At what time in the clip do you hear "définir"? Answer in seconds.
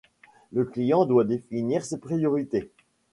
1.25-1.85